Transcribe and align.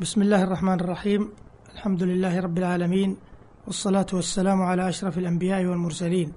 بسم 0.00 0.22
الله 0.22 0.42
الرحمن 0.42 0.80
الرحيم. 0.80 1.28
الحمد 1.74 2.02
لله 2.02 2.40
رب 2.40 2.58
العالمين 2.58 3.16
والصلاة 3.66 4.06
والسلام 4.12 4.62
على 4.62 4.88
أشرف 4.88 5.18
الأنبياء 5.18 5.64
والمرسلين 5.64 6.32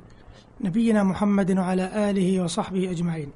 نبينا 0.62 1.04
محمد 1.04 1.58
وعلى 1.58 2.10
آله 2.10 2.44
وصحبه 2.44 2.92
أجمعين. 2.92 3.30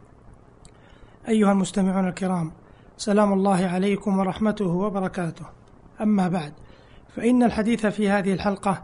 أيها 1.28 1.52
المستمعون 1.52 2.08
الكرام 2.08 2.52
سلام 2.98 3.34
الله 3.34 3.66
عليكم 3.66 4.20
ورحمته 4.20 4.68
وبركاته. 4.68 5.46
أما 6.02 6.28
بعد 6.28 6.54
فإن 7.16 7.44
الحديث 7.44 7.86
في 7.86 8.10
هذه 8.10 8.34
الحلقة 8.34 8.84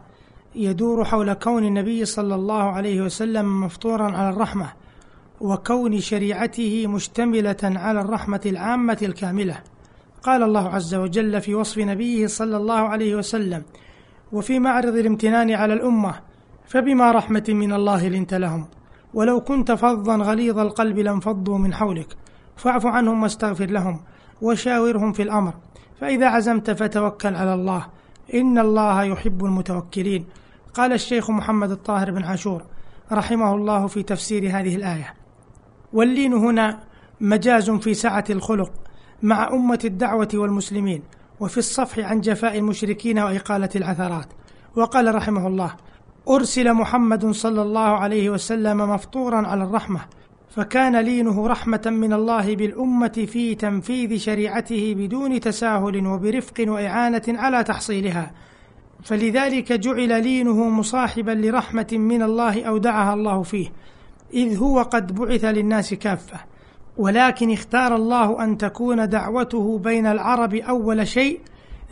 يدور 0.54 1.04
حول 1.04 1.32
كون 1.32 1.64
النبي 1.64 2.04
صلى 2.04 2.34
الله 2.34 2.62
عليه 2.62 3.02
وسلم 3.02 3.60
مفطورا 3.64 4.16
على 4.16 4.30
الرحمة 4.30 4.72
وكون 5.40 6.00
شريعته 6.00 6.86
مشتملة 6.86 7.56
على 7.62 8.00
الرحمة 8.00 8.40
العامة 8.46 8.98
الكاملة. 9.02 9.58
قال 10.22 10.42
الله 10.42 10.68
عز 10.68 10.94
وجل 10.94 11.40
في 11.40 11.54
وصف 11.54 11.78
نبيه 11.78 12.26
صلى 12.26 12.56
الله 12.56 12.78
عليه 12.78 13.14
وسلم 13.14 13.62
وفي 14.32 14.58
معرض 14.58 14.96
الامتنان 14.96 15.50
على 15.50 15.74
الأمة 15.74 16.14
فبما 16.66 17.12
رحمة 17.12 17.44
من 17.48 17.72
الله 17.72 18.08
لنت 18.08 18.34
لهم. 18.34 18.66
ولو 19.14 19.40
كنت 19.40 19.72
فظا 19.72 20.16
غليظ 20.16 20.58
القلب 20.58 20.98
لانفضوا 20.98 21.58
من 21.58 21.74
حولك. 21.74 22.16
فاعف 22.56 22.86
عنهم 22.86 23.22
واستغفر 23.22 23.66
لهم 23.66 24.00
وشاورهم 24.42 25.12
في 25.12 25.22
الأمر. 25.22 25.54
فإذا 26.00 26.28
عزمت 26.28 26.70
فتوكل 26.70 27.34
على 27.34 27.54
الله. 27.54 27.86
إن 28.34 28.58
الله 28.58 29.04
يحب 29.04 29.44
المتوكلين. 29.44 30.26
قال 30.74 30.92
الشيخ 30.92 31.30
محمد 31.30 31.70
الطاهر 31.70 32.10
بن 32.10 32.24
عاشور 32.24 32.62
رحمه 33.12 33.54
الله 33.54 33.86
في 33.86 34.02
تفسير 34.02 34.42
هذه 34.42 34.76
الآية. 34.76 35.14
واللين 35.92 36.32
هنا 36.32 36.80
مجاز 37.20 37.70
في 37.70 37.94
سعة 37.94 38.24
الخلق. 38.30 38.72
مع 39.22 39.48
أمة 39.52 39.80
الدعوة 39.84 40.28
والمسلمين 40.34 41.02
وفي 41.40 41.58
الصفح 41.58 41.98
عن 41.98 42.20
جفاء 42.20 42.58
المشركين 42.58 43.18
وإقالة 43.18 43.70
العثرات. 43.76 44.26
وقال 44.76 45.14
رحمه 45.14 45.46
الله 45.46 45.74
أرسل 46.28 46.72
محمد 46.74 47.30
صلى 47.30 47.62
الله 47.62 47.80
عليه 47.80 48.30
وسلم 48.30 48.78
مفطورا 48.78 49.46
على 49.46 49.64
الرحمة 49.64 50.00
فكان 50.50 50.96
لينه 50.96 51.46
رحمة 51.46 51.82
من 51.86 52.12
الله 52.12 52.56
بالأمة 52.56 53.26
في 53.32 53.54
تنفيذ 53.54 54.18
شريعته 54.18 54.94
بدون 54.98 55.40
تساهل 55.40 56.06
وبرفق 56.06 56.64
وإعانة 56.68 57.22
على 57.28 57.64
تحصيلها. 57.64 58.30
فلذلك 59.02 59.72
جعل 59.72 60.22
لينه 60.22 60.68
مصاحبا 60.68 61.30
لرحمة 61.30 61.88
من 61.92 62.22
الله 62.22 62.64
أودعها 62.64 63.14
الله 63.14 63.42
فيه 63.42 63.68
إذ 64.34 64.58
هو 64.58 64.82
قد 64.82 65.14
بعث 65.14 65.44
للناس 65.44 65.94
كافة. 65.94 66.40
ولكن 66.98 67.52
اختار 67.52 67.96
الله 67.96 68.44
أن 68.44 68.58
تكون 68.58 69.08
دعوته 69.08 69.78
بين 69.78 70.06
العرب 70.06 70.54
أول 70.54 71.08
شيء 71.08 71.40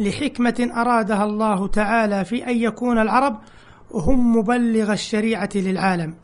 لحكمة 0.01 0.71
أرادها 0.77 1.25
الله 1.25 1.67
تعالى 1.67 2.25
في 2.25 2.47
أن 2.47 2.57
يكون 2.57 2.99
العرب 2.99 3.39
هم 3.95 4.37
مبلغ 4.37 4.93
الشريعة 4.93 5.51
للعالم. 5.55 6.15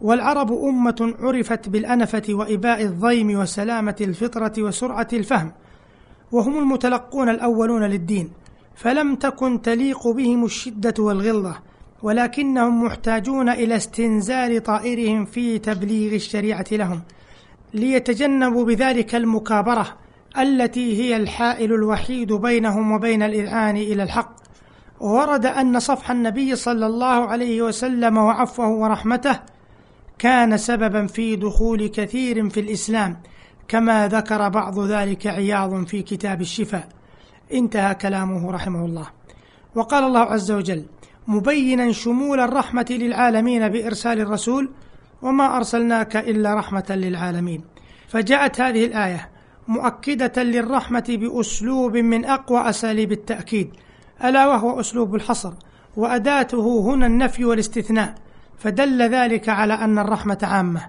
والعرب 0.00 0.52
أمة 0.52 1.14
عرفت 1.18 1.68
بالأنفة 1.68 2.22
وإباء 2.28 2.82
الضيم 2.82 3.38
وسلامة 3.38 3.96
الفطرة 4.00 4.52
وسرعة 4.58 5.08
الفهم 5.12 5.52
وهم 6.32 6.58
المتلقون 6.58 7.28
الأولون 7.28 7.82
للدين 7.82 8.30
فلم 8.74 9.14
تكن 9.14 9.62
تليق 9.62 10.08
بهم 10.08 10.44
الشدة 10.44 10.94
والغلظة 10.98 11.58
ولكنهم 12.02 12.84
محتاجون 12.84 13.48
إلى 13.48 13.76
استنزال 13.76 14.62
طائرهم 14.62 15.24
في 15.24 15.58
تبليغ 15.58 16.14
الشريعة 16.14 16.64
لهم. 16.72 17.00
ليتجنبوا 17.74 18.64
بذلك 18.64 19.14
المكابرة 19.14 19.86
التي 20.38 21.02
هي 21.02 21.16
الحائل 21.16 21.72
الوحيد 21.72 22.32
بينهم 22.32 22.92
وبين 22.92 23.22
الإذعان 23.22 23.76
إلى 23.76 24.02
الحق. 24.02 24.36
ورد 25.00 25.46
أن 25.46 25.80
صفح 25.80 26.10
النبي 26.10 26.56
صلى 26.56 26.86
الله 26.86 27.28
عليه 27.28 27.62
وسلم 27.62 28.16
وعفوه 28.16 28.68
ورحمته 28.68 29.40
كان 30.18 30.56
سببا 30.56 31.06
في 31.06 31.36
دخول 31.36 31.86
كثير 31.86 32.48
في 32.48 32.60
الإسلام 32.60 33.16
كما 33.68 34.08
ذكر 34.08 34.48
بعض 34.48 34.78
ذلك 34.80 35.26
عياض 35.26 35.86
في 35.86 36.02
كتاب 36.02 36.40
الشفاء. 36.40 36.88
انتهى 37.52 37.94
كلامه 37.94 38.52
رحمه 38.52 38.84
الله. 38.84 39.06
وقال 39.74 40.04
الله 40.04 40.20
عز 40.20 40.50
وجل 40.50 40.84
مبينا 41.26 41.92
شمول 41.92 42.40
الرحمة 42.40 42.86
للعالمين 42.90 43.68
بإرسال 43.68 44.20
الرسول 44.20 44.70
وما 45.22 45.56
أرسلناك 45.56 46.16
إلا 46.16 46.54
رحمة 46.54 46.86
للعالمين. 46.90 47.73
فجاءت 48.14 48.60
هذه 48.60 48.86
الآية 48.86 49.28
مؤكدة 49.68 50.42
للرحمة 50.42 51.04
بأسلوب 51.08 51.96
من 51.96 52.24
أقوى 52.24 52.68
أساليب 52.68 53.12
التأكيد 53.12 53.70
ألا 54.24 54.46
وهو 54.46 54.80
أسلوب 54.80 55.14
الحصر 55.14 55.52
وأداته 55.96 56.80
هنا 56.80 57.06
النفي 57.06 57.44
والاستثناء 57.44 58.14
فدل 58.58 59.02
ذلك 59.02 59.48
على 59.48 59.74
أن 59.74 59.98
الرحمة 59.98 60.38
عامة. 60.42 60.80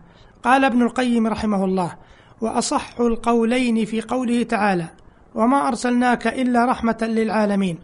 قال 0.44 0.66
ابن 0.66 0.82
القيم 0.82 1.28
رحمه 1.28 1.66
الله 1.66 1.96
وأصح 2.42 3.00
القولين 3.00 3.86
في 3.86 4.02
قوله 4.02 4.44
تعالى 4.44 4.88
وما 5.36 5.68
أرسلناك 5.68 6.28
إلا 6.28 6.66
رحمة 6.66 6.98
للعالمين 7.02 7.78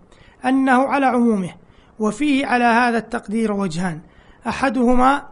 أنه 0.46 0.84
على 0.88 1.06
عمومه 1.06 1.52
وفيه 2.00 2.46
على 2.46 2.64
هذا 2.64 2.98
التقدير 2.98 3.52
وجهان 3.52 4.02
أحدهما 4.48 5.31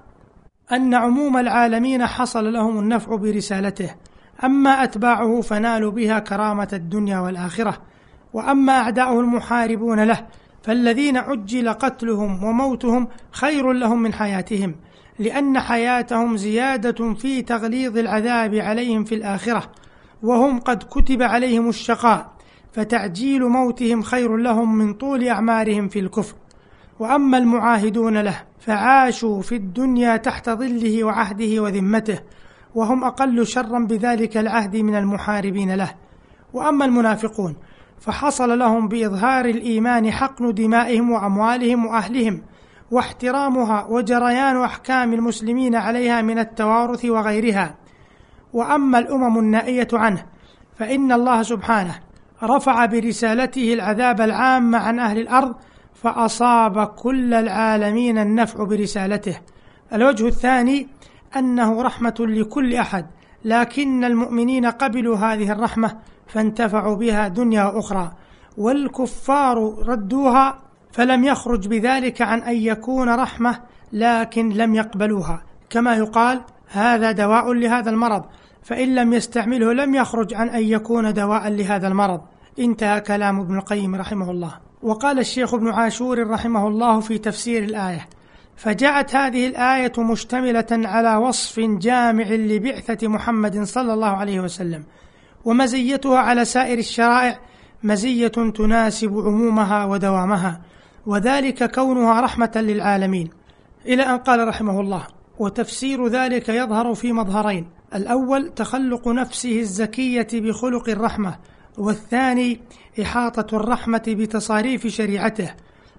أن 0.72 0.94
عموم 0.94 1.38
العالمين 1.38 2.06
حصل 2.06 2.53
لهم 2.53 2.80
النفع 2.80 3.16
برسالته 3.16 3.96
أما 4.44 4.84
أتباعه 4.84 5.41
فنالوا 5.41 5.91
بها 5.91 6.19
كرامة 6.19 6.68
الدنيا 6.74 7.19
والآخرة 7.19 7.78
وأما 8.34 8.74
أعداؤه 8.74 9.19
المحاربون 9.19 10.03
له 10.03 10.28
فالذين 10.63 11.18
عجل 11.18 11.69
قتلهم 11.69 12.44
وموتهم 12.44 13.07
خير 13.31 13.72
لهم 13.72 14.02
من 14.02 14.13
حياتهم 14.13 14.75
لأن 15.19 15.59
حياتهم 15.59 16.38
زيادة 16.38 17.13
في 17.13 17.41
تغليظ 17.41 17.97
العذاب 17.97 18.56
عليهم 18.56 19.03
في 19.03 19.16
الآخرة 19.16 19.72
وهم 20.24 20.59
قد 20.59 20.84
كتب 20.84 21.22
عليهم 21.22 21.69
الشقاء 21.69 22.31
فتعجيل 22.74 23.44
موتهم 23.44 24.01
خير 24.01 24.38
لهم 24.38 24.75
من 24.75 24.94
طول 24.94 25.28
أعمارهم 25.28 25.88
في 25.88 26.00
الكفر. 26.00 26.36
وأما 27.00 27.38
المعاهدون 27.38 28.18
له 28.18 28.44
فعاشوا 28.60 29.42
في 29.42 29.56
الدنيا 29.56 30.18
تحت 30.18 30.50
ظله 30.50 31.04
وعهده 31.04 31.62
وذمته 31.64 32.20
وهم 32.76 33.04
أقل 33.04 33.48
شرا 33.48 33.80
بذلك 33.80 34.38
العهد 34.38 34.76
من 34.76 34.96
المحاربين 34.96 35.76
له. 35.76 35.94
وأما 36.54 36.86
المنافقون 36.86 37.56
فحصل 38.00 38.60
لهم 38.60 38.88
بإظهار 38.88 39.46
الإيمان 39.46 40.12
حقن 40.12 40.54
دمائهم 40.54 41.12
وأموالهم 41.12 41.86
وأهلهم 41.86 42.42
واحترامها 42.92 43.86
وجريان 43.90 44.64
أحكام 44.64 45.14
المسلمين 45.14 45.76
عليها 45.76 46.22
من 46.22 46.40
التوارث 46.40 47.06
وغيرها. 47.06 47.76
وأما 48.54 49.00
الأمم 49.00 49.40
النائية 49.40 49.88
عنه 49.94 50.26
فإن 50.76 51.12
الله 51.12 51.44
سبحانه 51.44 52.00
رفع 52.44 52.86
برسالته 52.86 53.74
العذاب 53.74 54.22
العام 54.22 54.76
عن 54.76 55.00
أهل 55.00 55.20
الأرض 55.20 55.56
فأصاب 56.04 56.88
كل 56.88 57.34
العالمين 57.34 58.18
النفع 58.18 58.64
برسالته. 58.64 59.40
الوجه 59.94 60.28
الثاني 60.28 60.88
أنه 61.36 61.82
رحمة 61.82 62.16
لكل 62.20 62.76
أحد 62.76 63.06
لكن 63.46 64.04
المؤمنين 64.04 64.66
قبلوا 64.66 65.18
هذه 65.18 65.52
الرحمة 65.52 65.98
فانتفعوا 66.28 66.96
بها 66.96 67.28
دنيا 67.28 67.64
وأخرى 67.64 68.12
والكفار 68.58 69.58
ردوها 69.88 70.60
فلم 70.92 71.24
يخرج 71.24 71.68
بذلك 71.68 72.22
عن 72.22 72.42
أن 72.44 72.56
يكون 72.56 73.10
رحمة 73.10 73.60
لكن 73.94 74.50
لم 74.50 74.76
يقبلوها. 74.76 75.44
كما 75.70 75.96
يقال 75.96 76.42
هذا 76.68 77.12
دواء 77.12 77.54
لهذا 77.54 77.90
المرض 77.90 78.26
فإن 78.64 78.96
لم 78.96 79.14
يستعمله 79.14 79.74
لم 79.74 79.96
يخرج 79.96 80.34
عن 80.34 80.50
أن 80.50 80.64
يكون 80.64 81.14
دواء 81.14 81.48
لهذا 81.48 81.88
المرض. 81.88 82.22
انتهى 82.60 83.02
كلام 83.02 83.40
ابن 83.40 83.58
القيم 83.58 83.96
رحمه 83.96 84.31
الله. 84.31 84.69
وقال 84.84 85.20
الشيخ 85.20 85.54
ابن 85.54 85.70
عاشور 85.70 86.28
رحمه 86.28 86.68
الله 86.68 87.00
في 87.00 87.18
تفسير 87.18 87.64
الآية 87.64 88.08
فجاءت 88.56 89.16
هذه 89.16 89.48
الآية 89.48 89.92
مشتملة 89.98 90.68
على 90.72 91.16
وصف 91.16 91.60
جامع 91.60 92.26
لبعثة 92.30 93.08
محمد 93.08 93.64
صلى 93.64 93.94
الله 93.94 94.08
عليه 94.08 94.40
وسلم 94.40 94.84
ومزيتها 95.46 96.20
على 96.20 96.46
سائر 96.46 96.78
الشرائع 96.78 97.40
مزية 97.84 98.28
تناسب 98.28 99.18
عمومها 99.18 99.86
ودوامها 99.86 100.62
وذلك 101.06 101.75
كونها 101.75 102.22
رحمة 102.22 102.52
للعالمين. 102.56 103.30
إلى 103.86 104.04
أن 104.04 104.18
قال 104.18 104.48
رحمه 104.48 104.80
الله 104.82 105.08
وتفسير 105.40 106.08
ذلك 106.08 106.50
يظهر 106.50 106.94
في 106.94 107.14
مظهرين 107.14 107.68
الأول 107.96 108.50
تخلق 108.56 109.08
نفسه 109.08 109.60
الزكية 109.60 110.28
بخلق 110.34 110.90
الرحمة 110.90 111.36
والثاني 111.77 112.62
إحاطة 113.01 113.57
الرحمة 113.57 114.04
بتصاريف 114.07 114.88
شريعته. 114.88 115.54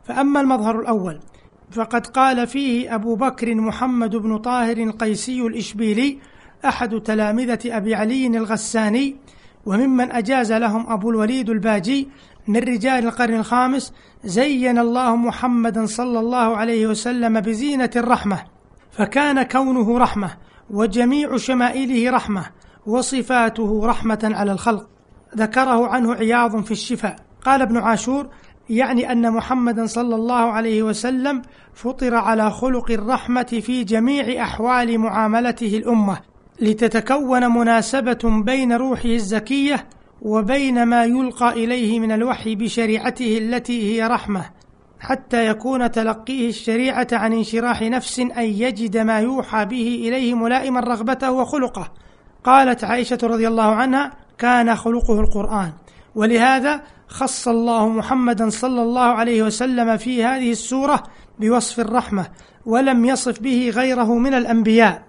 فأما 0.05 0.41
المظهر 0.41 0.81
الأول 0.81 1.21
فقد 1.71 2.07
قال 2.07 2.47
فيه 2.47 2.95
أبو 2.95 3.15
بكر 3.17 3.55
محمد 3.55 4.17
بن 4.17 4.39
طاهر 4.39 4.77
القيسي 4.77 5.41
الإشبيلي 5.41 6.19
أحد 6.65 7.01
تلامذة 7.01 7.59
أبي 7.67 7.95
علي 7.95 8.27
الغساني 8.27 9.17
وممن 9.67 10.13
أجاز 10.13 10.53
لهم 10.53 10.93
أبو 10.93 11.11
الوليد 11.11 11.51
الباجي 11.51 12.09
من 12.49 12.57
رجال 12.57 13.07
القرن 13.07 13.35
الخامس 13.35 13.93
زين 14.25 14.79
الله 14.79 15.17
محمدا 15.17 15.87
صلى 15.87 16.21
الله 16.21 16.57
عليه 16.57 16.87
وسلم 16.87 17.41
بزينة 17.41 17.91
الرحمة. 17.97 18.45
فكان 18.91 19.43
كونه 19.43 19.99
رحمة 19.99 20.31
وجميع 20.71 21.37
شمائله 21.37 22.11
رحمة 22.11 22.47
وصفاته 22.87 23.87
رحمة 23.87 24.31
على 24.35 24.53
الخلق. 24.53 24.89
ذكره 25.37 25.89
عنه 25.89 26.15
عياض 26.15 26.65
في 26.65 26.71
الشفاء. 26.71 27.17
قال 27.45 27.63
ابن 27.63 27.77
عاشور 27.77 28.27
يعني 28.71 29.13
أن 29.13 29.33
محمدا 29.33 29.87
صلى 29.87 30.15
الله 30.15 30.53
عليه 30.53 30.83
وسلم 30.83 31.43
فطر 31.75 32.15
على 32.15 32.51
خلق 32.51 32.91
الرحمة 32.91 33.61
في 33.63 33.85
جميع 33.85 34.45
أحوال 34.45 34.99
معاملته 34.99 35.77
الأمة 35.77 36.19
لتتكون 36.61 37.47
مناسبة 37.47 38.43
بين 38.45 38.73
روحه 38.73 39.09
الزكية 39.09 39.87
وبين 40.23 40.83
ما 40.83 41.05
يلقى 41.05 41.53
إليه 41.53 42.01
من 42.01 42.13
الوحي 42.13 42.55
بشريعته 42.55 43.39
التي 43.39 43.93
هي 43.93 44.07
رحمة 44.07 44.45
حتى 45.01 45.47
يكون 45.47 45.91
تلقيه 45.91 46.49
الشريعة 46.49 47.09
عن 47.13 47.33
انشراح 47.33 47.83
نفس 47.83 48.19
أن 48.19 48.45
يجد 48.45 48.97
ما 48.97 49.21
يوحى 49.21 49.65
به 49.65 50.03
إليه 50.09 50.35
ملائما 50.35 50.81
رغبته 50.81 51.33
وخلقه. 51.33 51.93
قالت 52.45 52.85
عائشة 52.85 53.19
رضي 53.23 53.49
الله 53.49 53.75
عنها 53.75 54.13
كان 54.41 54.77
خلقه 54.77 55.21
القرآن. 55.21 55.73
ولهذا 56.15 56.83
خص 57.09 57.49
الله 57.49 57.89
محمدا 57.89 58.51
صلى 58.51 58.83
الله 58.83 59.01
عليه 59.03 59.43
وسلم 59.43 59.97
في 59.97 60.25
هذه 60.25 60.51
السورة 60.51 61.03
بوصف 61.39 61.81
الرحمة 61.81 62.27
ولم 62.67 63.05
يصف 63.05 63.41
به 63.41 63.73
غيره 63.75 64.19
من 64.19 64.35
الأنبياء. 64.35 65.03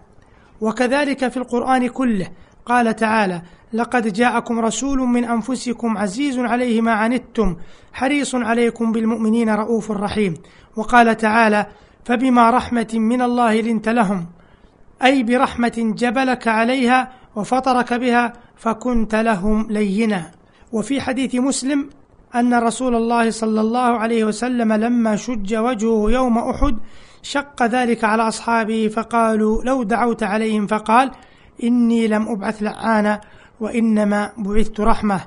وكذلك 0.62 1.28
في 1.28 1.38
القرآن 1.38 1.88
كله. 1.88 2.28
قال 2.66 2.96
تعالى 2.96 3.42
لقد 3.74 4.14
جاءكم 4.14 4.60
رسول 4.60 5.00
من 5.00 5.24
أنفسكم 5.24 5.98
عزيز 5.98 6.40
عليه 6.40 6.82
ما 6.82 6.92
عنتم 6.92 7.56
حريص 7.94 8.36
عليكم 8.36 8.92
بالمؤمنين 8.92 9.50
رؤوف 9.50 9.92
رحيم 9.92 10.34
وقال 10.76 11.18
تعالى 11.18 11.66
فبما 12.06 12.50
رحمة 12.50 12.88
من 12.94 13.22
الله 13.22 13.62
لنت 13.62 13.90
لهم 13.90 14.26
أي 15.04 15.24
برحمة 15.24 15.94
جبلك 15.98 16.48
عليها 16.48 17.12
وفطرك 17.36 17.94
بها 17.94 18.34
فكنت 18.56 19.16
لهم 19.16 19.68
لينا 19.70 20.32
وفي 20.72 21.02
حديث 21.02 21.36
مسلم 21.36 21.90
أن 22.36 22.54
رسول 22.54 22.96
الله 22.96 23.32
صلى 23.32 23.62
الله 23.62 23.80
عليه 23.80 24.24
وسلم 24.24 24.74
لما 24.74 25.16
شج 25.16 25.56
وجهه 25.56 26.12
يوم 26.12 26.38
أحد 26.38 26.78
شق 27.22 27.64
ذلك 27.64 28.04
على 28.04 28.28
أصحابه 28.28 28.88
فقالوا 28.88 29.64
لو 29.64 29.84
دعوت 29.84 30.24
عليهم 30.24 30.68
فقال 30.68 31.12
إني 31.64 32.08
لم 32.08 32.28
أبعث 32.28 32.64
لعانا 32.64 33.22
وإنما 33.60 34.32
بعثت 34.38 34.80
رحمة. 34.80 35.22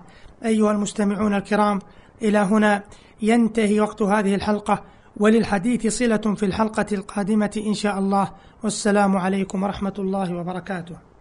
أيها 0.45 0.73
المستمعون 0.73 1.35
الكرام 1.35 1.79
إلى 2.23 2.39
هنا 2.39 2.83
ينتهي 3.23 3.81
وقت 3.81 4.03
هذه 4.03 4.35
الحلقة. 4.35 4.85
وللحديث 5.17 5.87
صلة 5.87 6.17
في 6.17 6.47
الحلقة 6.47 6.87
القادمة 6.93 7.63
إن 7.67 7.75
شاء 7.75 7.99
الله. 7.99 8.33
والسلام 8.65 9.17
عليكم 9.17 9.63
ورحمة 9.63 9.95
الله 9.99 10.37
وبركاته. 10.37 11.14